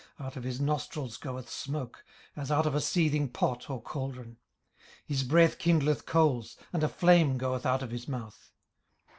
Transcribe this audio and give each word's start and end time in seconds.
18:041:020 0.19 0.25
Out 0.27 0.35
of 0.37 0.43
his 0.45 0.59
nostrils 0.59 1.17
goeth 1.17 1.47
smoke, 1.51 2.03
as 2.35 2.49
out 2.51 2.65
of 2.65 2.73
a 2.73 2.81
seething 2.81 3.29
pot 3.29 3.69
or 3.69 3.79
caldron. 3.79 4.31
18:041:021 4.31 4.37
His 5.05 5.23
breath 5.23 5.59
kindleth 5.59 6.05
coals, 6.07 6.57
and 6.73 6.81
a 6.83 6.89
flame 6.89 7.37
goeth 7.37 7.67
out 7.67 7.83
of 7.83 7.91
his 7.91 8.07
mouth. 8.07 8.51